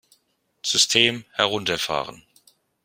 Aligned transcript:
System 0.63 1.25
herunterfahren! 1.33 2.23